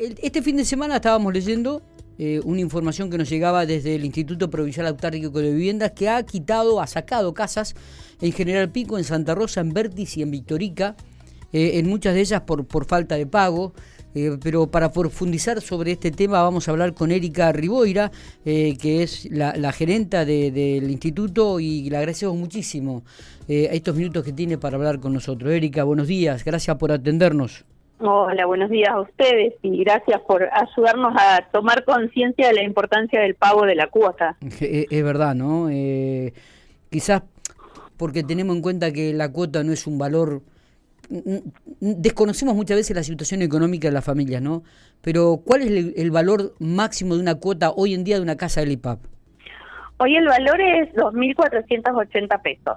[0.00, 1.82] este fin de semana estábamos leyendo
[2.18, 6.22] eh, una información que nos llegaba desde el Instituto Provincial Autárquico de Viviendas que ha
[6.22, 7.74] quitado, ha sacado casas
[8.20, 10.96] en General Pico, en Santa Rosa, en Vértiz y en Victorica,
[11.52, 13.74] eh, en muchas de ellas por, por falta de pago.
[14.14, 18.10] Eh, pero para profundizar sobre este tema vamos a hablar con Erika Riboira,
[18.42, 23.04] que es la, gerenta del instituto y le agradecemos muchísimo
[23.46, 25.52] estos minutos que tiene para hablar con nosotros.
[25.52, 27.64] Erika, buenos días, gracias por atendernos.
[28.02, 33.20] Hola, buenos días a ustedes y gracias por ayudarnos a tomar conciencia de la importancia
[33.20, 34.36] del pago de la cuota.
[34.60, 35.68] Es, verdad, ¿no?
[35.68, 36.32] Eh,
[36.88, 37.22] quizás
[37.98, 40.40] porque tenemos en cuenta que la cuota no es un valor...
[41.80, 44.62] Desconocemos muchas veces la situación económica de las familias, ¿no?
[45.02, 48.60] Pero ¿cuál es el, valor máximo de una cuota hoy en día de una casa
[48.60, 49.00] del IPAP?
[49.98, 52.76] Hoy el valor es 2.480 pesos.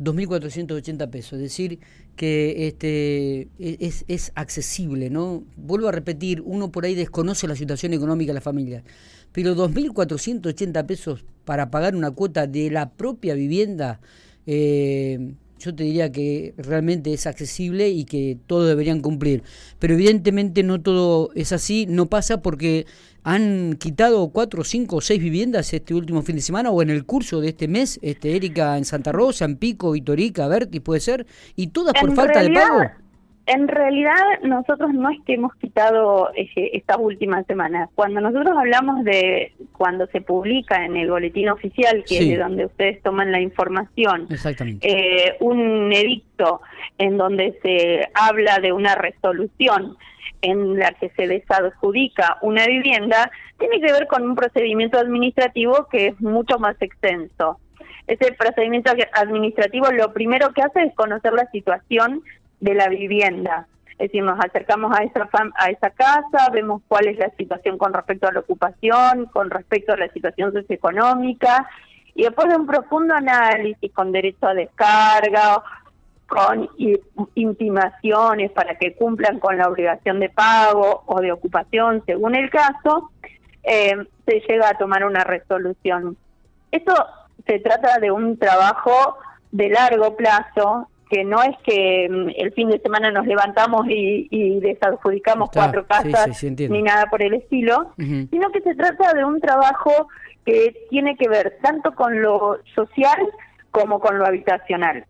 [0.00, 1.80] 2.480 pesos, es decir,
[2.16, 5.44] que este e, es, es, accesible, ¿no?
[5.56, 8.84] Vuelvo a repetir, uno por ahí desconoce la situación económica de la familia,
[9.32, 14.00] pero 2.480 pesos para pagar una cuota de la propia vivienda,
[14.46, 19.42] eh, yo te diría que realmente es accesible y que todos deberían cumplir.
[19.78, 22.86] Pero evidentemente no todo es así, no pasa porque
[23.24, 27.04] han quitado cuatro, cinco o seis viviendas este último fin de semana o en el
[27.04, 31.26] curso de este mes, este Erika en Santa Rosa, en Pico, Vitorica, Berti, puede ser,
[31.56, 33.07] y todas por falta de pago.
[33.48, 37.88] En realidad nosotros no es que hemos quitado estas últimas semanas.
[37.94, 42.66] Cuando nosotros hablamos de cuando se publica en el boletín oficial, que es de donde
[42.66, 44.28] ustedes toman la información,
[44.82, 46.60] eh, un edicto
[46.98, 49.96] en donde se habla de una resolución
[50.42, 56.08] en la que se desadjudica una vivienda, tiene que ver con un procedimiento administrativo que
[56.08, 57.58] es mucho más extenso.
[58.06, 62.22] Ese procedimiento administrativo lo primero que hace es conocer la situación
[62.60, 63.66] de la vivienda.
[63.92, 67.92] Es decir, nos acercamos a esa, a esa casa, vemos cuál es la situación con
[67.92, 71.68] respecto a la ocupación, con respecto a la situación socioeconómica,
[72.14, 75.62] y después de un profundo análisis con derecho a descarga,
[76.28, 76.68] con
[77.34, 83.10] intimaciones para que cumplan con la obligación de pago o de ocupación, según el caso,
[83.62, 83.96] eh,
[84.26, 86.16] se llega a tomar una resolución.
[86.70, 86.94] Esto
[87.46, 89.16] se trata de un trabajo
[89.50, 94.28] de largo plazo que no es que mm, el fin de semana nos levantamos y,
[94.30, 99.40] y desadjudicamos cuatro casas ni nada por el estilo, sino que se trata de un
[99.40, 100.08] trabajo
[100.44, 103.18] que tiene que ver tanto con lo social
[103.70, 105.04] como con lo habitacional.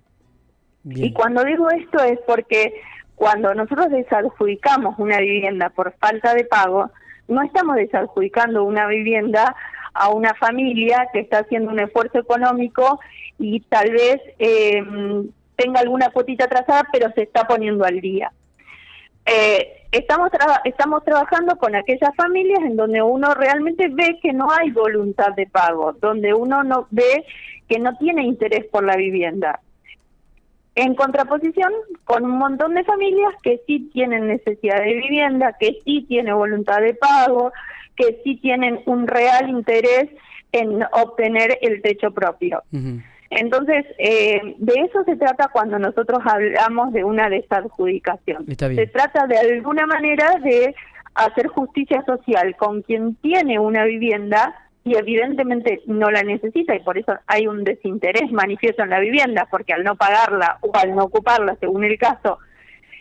[0.84, 2.72] Y cuando digo esto es porque
[3.14, 6.90] cuando nosotros desadjudicamos una vivienda por falta de pago,
[7.26, 9.54] no estamos desadjudicando una vivienda
[9.92, 13.00] a una familia que está haciendo un esfuerzo económico
[13.38, 14.82] y tal vez eh,
[15.58, 18.32] tenga alguna cuotita atrasada, pero se está poniendo al día.
[19.26, 20.30] Eh, estamos,
[20.64, 25.46] estamos trabajando con aquellas familias en donde uno realmente ve que no hay voluntad de
[25.46, 27.26] pago, donde uno no ve
[27.68, 29.60] que no tiene interés por la vivienda.
[30.76, 31.72] En contraposición
[32.04, 36.80] con un montón de familias que sí tienen necesidad de vivienda, que sí tienen voluntad
[36.80, 37.52] de pago,
[37.96, 40.08] que sí tienen un real interés
[40.52, 42.62] en obtener el techo propio.
[43.30, 48.46] Entonces, eh, de eso se trata cuando nosotros hablamos de una desadjudicación.
[48.46, 50.74] Se trata de alguna manera de
[51.14, 56.96] hacer justicia social con quien tiene una vivienda y evidentemente no la necesita y por
[56.96, 61.04] eso hay un desinterés manifiesto en la vivienda, porque al no pagarla o al no
[61.04, 62.38] ocuparla, según el caso,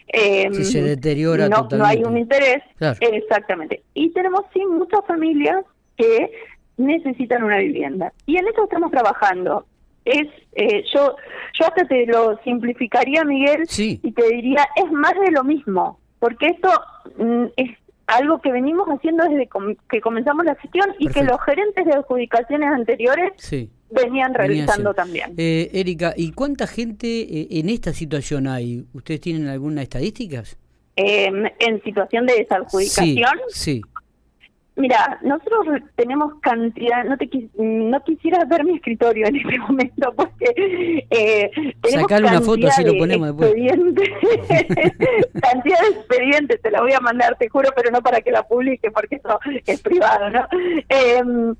[0.08, 2.64] eh, se deteriora no, no hay un interés.
[3.00, 3.84] Exactamente.
[3.94, 5.64] Y tenemos sí muchas familias
[5.96, 6.32] que
[6.78, 8.12] necesitan una vivienda.
[8.26, 9.66] Y en eso estamos trabajando
[10.08, 11.16] es eh, yo
[11.54, 16.48] yo hasta te lo simplificaría Miguel y te diría es más de lo mismo porque
[16.48, 16.70] esto
[17.18, 17.72] mm, es
[18.08, 19.50] algo que venimos haciendo desde
[19.90, 23.34] que comenzamos la gestión y que los gerentes de adjudicaciones anteriores
[23.90, 25.34] venían realizando también.
[25.38, 28.86] Eh, Erika, ¿y cuánta gente eh, en esta situación hay?
[28.94, 30.58] ¿Ustedes tienen alguna estadísticas?
[31.00, 33.38] en situación de desadjudicación.
[33.50, 33.82] sí.
[34.78, 37.28] Mira, nosotros tenemos cantidad, no te
[37.58, 41.52] no quisiera ver mi escritorio en este momento porque eh,
[41.82, 43.54] tenemos una foto así lo ponemos después.
[45.42, 48.44] cantidad de expedientes, te la voy a mandar, te juro, pero no para que la
[48.44, 50.48] publique porque eso es privado, ¿no?
[50.90, 51.56] Em,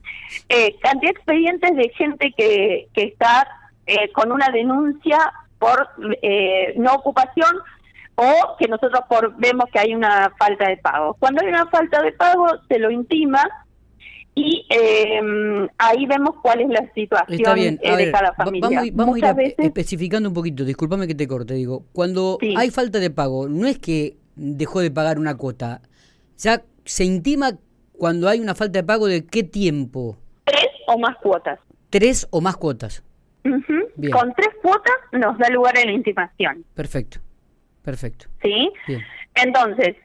[0.50, 3.48] eh, cantidad de expedientes de gente que, que está
[3.88, 5.18] eh, con una denuncia
[5.58, 5.90] por
[6.22, 7.50] eh, no ocupación
[8.18, 11.16] o que nosotros por, vemos que hay una falta de pago.
[11.20, 13.48] Cuando hay una falta de pago, se lo intima
[14.34, 18.92] y eh, ahí vemos cuál es la situación de cada familia.
[18.94, 23.10] Vamos, a ir especificando un poquito, discúlpame que te corte, digo, cuando hay falta de
[23.10, 25.82] pago, no es que dejó de pagar una cuota,
[26.38, 27.52] ya se intima
[27.94, 30.18] cuando hay una falta de pago de qué tiempo?
[30.44, 31.60] Tres o más cuotas.
[31.90, 33.04] Tres o más cuotas.
[33.44, 36.64] Con tres cuotas nos da lugar a la intimación.
[36.76, 37.20] Perfecto,
[37.88, 38.26] perfecto.
[38.42, 38.70] ¿Sí?
[39.36, 39.96] Entonces,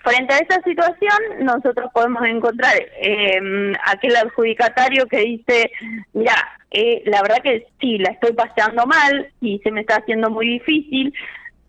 [0.00, 5.72] frente a esa situación, nosotros podemos encontrar eh, aquel adjudicatario que dice,
[6.12, 6.36] mira,
[6.70, 10.46] eh, la verdad que sí, la estoy pasando mal y se me está haciendo muy
[10.46, 11.12] difícil,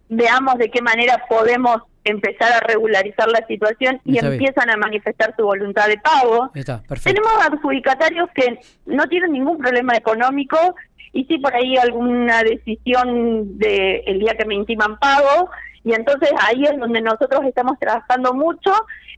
[0.09, 5.43] veamos de qué manera podemos empezar a regularizar la situación y empiezan a manifestar su
[5.43, 6.51] voluntad de pago.
[6.53, 10.75] Tenemos adjudicatarios que no tienen ningún problema económico
[11.13, 15.49] y sí por ahí alguna decisión de el día que me intiman pago
[15.83, 18.71] y entonces ahí es donde nosotros estamos trabajando mucho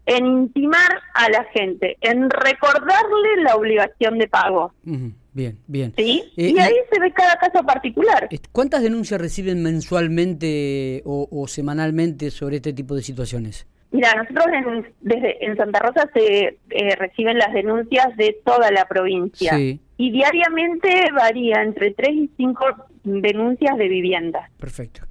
[0.06, 4.74] en intimar a la gente, en recordarle la obligación de pago.
[4.84, 5.94] Bien, bien.
[5.98, 6.24] ¿Sí?
[6.38, 8.30] Eh, y ahí se ve cada caso particular.
[8.52, 13.68] ¿Cuántas denuncias reciben mensualmente o, semanalmente sobre este tipo de situaciones?
[13.92, 18.86] Mira, nosotros en, desde en Santa Rosa se eh, reciben las denuncias de toda la
[18.86, 19.58] provincia
[19.98, 22.66] y diariamente varía entre 3 y 5
[23.04, 24.50] denuncias de viviendas.
[24.60, 25.02] Perfecto.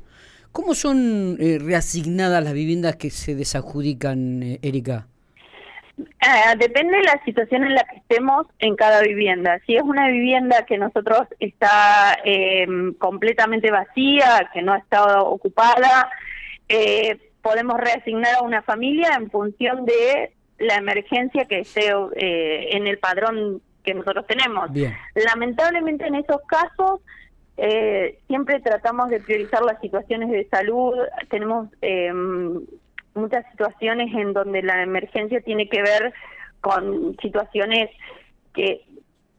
[0.53, 5.07] ¿Cómo son eh, reasignadas las viviendas que se desadjudican, Erika?
[6.21, 9.61] Ah, depende de la situación en la que estemos en cada vivienda.
[9.67, 12.67] Si es una vivienda que nosotros está eh,
[12.99, 16.11] completamente vacía, que no está ocupada,
[16.69, 22.87] eh, podemos reasignar a una familia en función de la emergencia que esté eh, en
[22.87, 24.71] el padrón que nosotros tenemos.
[25.15, 27.01] Lamentablemente en esos casos
[28.27, 30.95] siempre tratamos de priorizar las situaciones de salud.
[31.31, 31.69] Tenemos
[33.15, 36.13] muchas situaciones en donde la emergencia tiene que ver
[36.61, 37.91] con situaciones
[38.55, 38.85] que,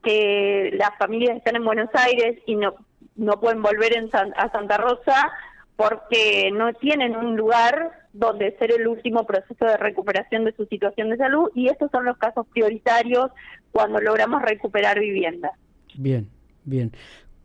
[0.03, 2.75] que las familias están en Buenos Aires y no,
[3.15, 5.31] no pueden volver en a Santa Rosa
[5.75, 11.10] porque no tienen un lugar donde ser el último proceso de recuperación de su situación
[11.10, 13.31] de salud y estos son los casos prioritarios
[13.72, 15.51] cuando logramos recuperar viviendas.
[15.95, 16.30] Bien,
[16.63, 16.92] bien.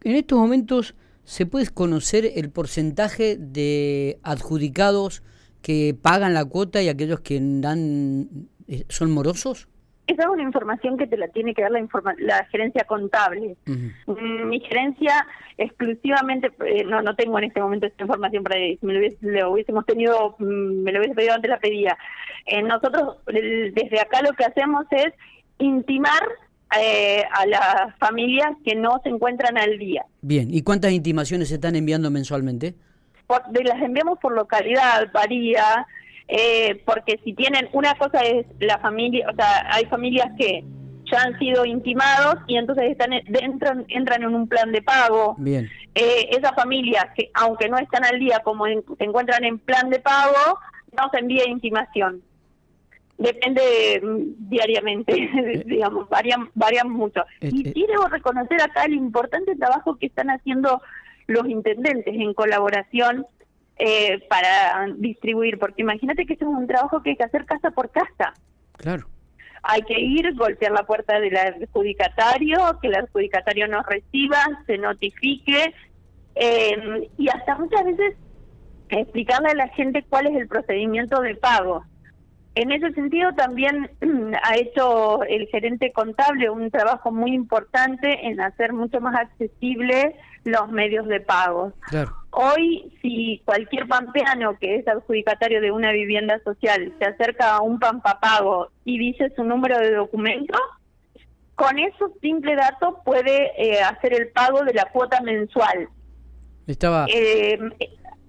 [0.05, 0.95] En estos momentos,
[1.25, 5.23] ¿se puede conocer el porcentaje de adjudicados
[5.61, 9.69] que pagan la cuota y aquellos que dan eh, son morosos?
[10.11, 11.87] Esa es una información que te la tiene que dar la,
[12.19, 13.57] la gerencia contable.
[13.67, 15.25] Mm, mi gerencia
[15.57, 19.87] exclusivamente, eh, no no tengo en este momento esta información para si me lo, hubiésemos
[19.87, 21.97] tenido, mm, me lo hubiese pedido antes la pedía.
[22.47, 25.15] Eh, nosotros desde acá lo que hacemos es
[25.59, 26.23] intimar
[26.71, 30.05] a las familias que no se encuentran al día.
[30.23, 32.75] Bien, ¿y cuántas intimaciones se están enviando mensualmente?
[33.51, 35.87] de las enviamos por localidad, varía,
[36.31, 40.65] eh, porque si tienen, una cosa es la familia, o sea, hay familias que
[41.11, 45.35] ya han sido intimados y entonces están entran, entran en un plan de pago.
[45.39, 45.69] Bien.
[45.95, 49.99] Eh, esas familias que, aunque no están al día, como se encuentran en plan de
[49.99, 50.59] pago,
[50.97, 52.23] no se envía intimación.
[53.19, 57.25] Depende mm, diariamente, eh, digamos, varían, varían mucho.
[57.41, 60.81] y sí debo reconocer acá el importante trabajo que están haciendo
[61.27, 63.27] los intendentes en colaboración
[63.81, 67.71] eh, para distribuir, porque imagínate que esto es un trabajo que hay que hacer casa
[67.71, 68.35] por casa.
[68.77, 69.07] Claro.
[69.63, 75.75] Hay que ir, golpear la puerta del adjudicatario, que el adjudicatario nos reciba, se notifique
[76.35, 78.17] eh, y hasta muchas veces
[78.91, 81.85] explicarle a la gente cuál es el procedimiento de pago.
[82.55, 83.91] En ese sentido también
[84.43, 90.71] ha hecho el gerente contable un trabajo muy importante en hacer mucho más accesible los
[90.71, 91.73] medios de pago.
[92.33, 97.79] Hoy, si cualquier pampeano que es adjudicatario de una vivienda social se acerca a un
[97.79, 100.57] pampapago y dice su número de documento,
[101.57, 105.89] con esos simple datos puede eh, hacer el pago de la cuota mensual.
[106.67, 107.07] Estaba.
[107.13, 107.59] Eh,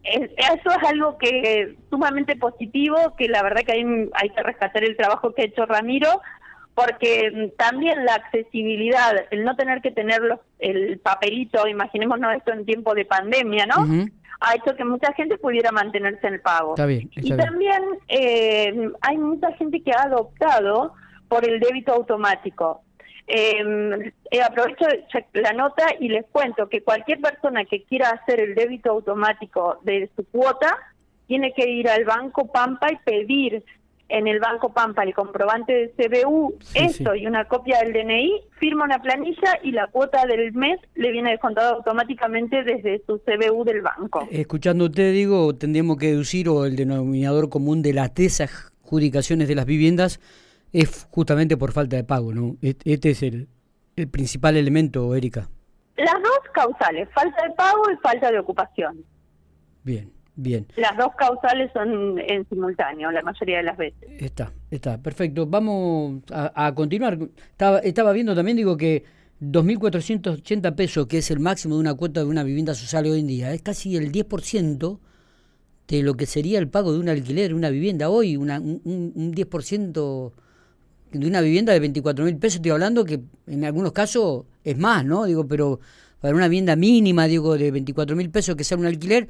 [0.03, 4.98] eso es algo que sumamente positivo, que la verdad que hay, hay que rescatar el
[4.98, 6.22] trabajo que ha hecho Ramiro,
[6.85, 10.21] porque también la accesibilidad, el no tener que tener
[10.59, 14.07] el papelito, imaginémonos esto en tiempo de pandemia, ¿no?
[14.39, 16.75] Ha hecho que mucha gente pudiera mantenerse en el pago.
[16.88, 20.93] y también eh, hay mucha gente que ha adoptado
[21.27, 22.81] por el débito automático.
[23.27, 24.85] Em, eh, aprovecho
[25.33, 30.09] la nota y les cuento que cualquier persona que quiera hacer el débito automático de
[30.15, 30.75] su cuota
[31.27, 33.63] tiene que ir al Banco Pampa y pedir
[34.11, 38.85] en el Banco Pampa el comprobante de CBU, esto y una copia del DNI, firma
[38.85, 43.81] una planilla y la cuota del mes le viene descontada automáticamente desde su CBU del
[43.81, 44.27] banco.
[44.29, 49.65] Escuchándote, digo, tendríamos que deducir, o el denominador común de las tesas adjudicaciones de las
[49.65, 50.19] viviendas,
[50.73, 52.57] es justamente por falta de pago, ¿no?
[52.61, 53.47] Este es el,
[53.95, 55.49] el principal elemento, Erika.
[55.95, 59.05] Las dos causales, falta de pago y falta de ocupación.
[59.83, 60.11] Bien.
[60.41, 60.65] Bien.
[60.75, 64.10] Las dos causales son en simultáneo la mayoría de las veces.
[64.19, 65.45] Está, está, perfecto.
[65.45, 67.19] Vamos a, continuar.
[67.51, 69.03] Estaba, estaba viendo también, digo que
[69.39, 73.27] 2.480 pesos, que es el máximo de una cuota de una vivienda social hoy en
[73.27, 75.00] día, es casi el 10%
[75.88, 79.33] de lo que sería el pago de un alquiler, una vivienda hoy, una, un, un
[79.36, 80.31] 10%
[81.12, 85.05] de una vivienda de 24 mil pesos, estoy hablando que en algunos casos es más,
[85.05, 85.25] ¿no?
[85.25, 85.79] Digo, pero
[86.19, 89.27] para una vivienda mínima, digo, de 24 mil pesos que sea un alquiler,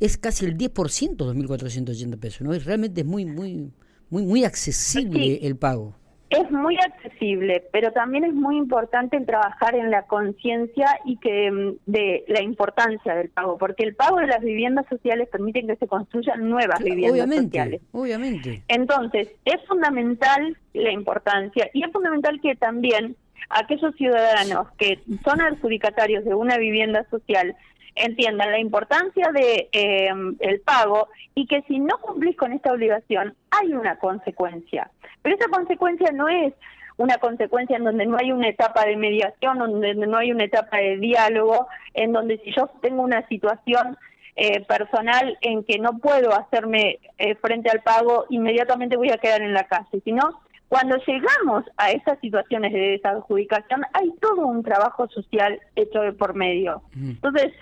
[0.00, 2.52] es casi el 10%, 2.480 pesos, ¿no?
[2.52, 3.70] Es, realmente es muy, muy,
[4.10, 5.94] muy, muy accesible el pago.
[6.30, 11.50] Es muy accesible, pero también es muy importante el trabajar en la conciencia y que
[11.50, 15.76] mm, de la importancia del pago, porque el pago de las viviendas sociales permite que
[15.76, 17.82] se construyan nuevas viviendas obviamente, sociales.
[17.92, 18.62] Obviamente.
[18.66, 23.16] Entonces, es fundamental la importancia y es fundamental que también
[23.50, 27.54] aquellos ciudadanos que son adjudicatarios de una vivienda social
[27.96, 30.10] entiendan la importancia de eh,
[30.40, 34.90] el pago y que si no cumplís con esta obligación hay una consecuencia.
[35.22, 36.52] Pero esa consecuencia no es
[36.96, 40.78] una consecuencia en donde no hay una etapa de mediación, donde no hay una etapa
[40.78, 43.96] de diálogo, en donde si yo tengo una situación
[44.36, 49.42] eh, personal en que no puedo hacerme eh, frente al pago, inmediatamente voy a quedar
[49.42, 55.08] en la calle, sino cuando llegamos a esas situaciones de desadjudicación, hay todo un trabajo
[55.08, 56.82] social hecho de por medio.
[56.96, 57.52] Entonces,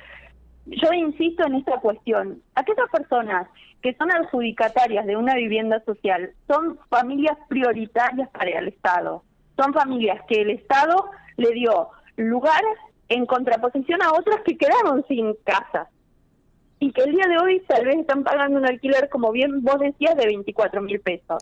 [0.66, 2.42] yo insisto en esta cuestión.
[2.54, 3.48] Aquellas personas
[3.82, 9.24] que son adjudicatarias de una vivienda social son familias prioritarias para el Estado.
[9.56, 12.62] Son familias que el Estado le dio lugar
[13.08, 15.88] en contraposición a otras que quedaron sin casa
[16.78, 19.78] y que el día de hoy tal vez están pagando un alquiler, como bien vos
[19.78, 21.38] decías, de 24 mil pesos.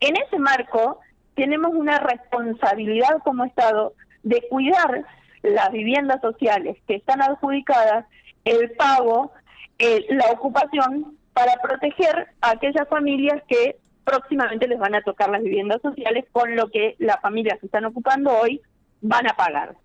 [0.00, 1.00] En ese marco
[1.34, 5.04] tenemos una responsabilidad como Estado de cuidar
[5.42, 8.06] las viviendas sociales que están adjudicadas
[8.44, 9.32] el pago,
[9.78, 15.42] eh, la ocupación para proteger a aquellas familias que próximamente les van a tocar las
[15.42, 18.60] viviendas sociales con lo que las familias que están ocupando hoy
[19.00, 19.76] van a pagar.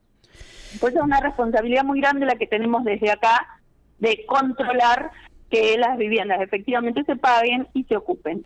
[0.79, 3.59] Pues es una responsabilidad muy grande la que tenemos desde acá
[3.99, 5.11] de controlar
[5.49, 8.43] que las viviendas efectivamente se paguen y se ocupen.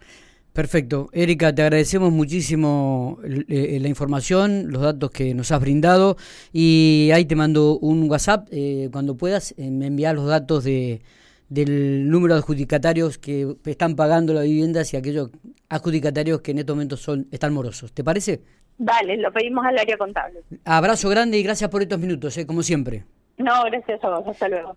[0.54, 1.10] Perfecto.
[1.14, 6.18] Erika, te agradecemos muchísimo eh, la información, los datos que nos has brindado
[6.52, 8.48] y ahí te mando un WhatsApp.
[8.52, 11.02] Eh, cuando puedas, eh, me envías los datos de,
[11.50, 15.30] del número de adjudicatarios que están pagando las viviendas y aquellos
[15.70, 17.94] adjudicatarios que en estos momentos son, están morosos.
[17.94, 18.42] ¿Te parece?
[18.80, 20.42] Vale, lo pedimos al área contable.
[20.66, 23.04] Abrazo grande y gracias por estos minutos, como siempre.
[23.38, 24.28] No, gracias a vos.
[24.28, 24.68] Hasta luego.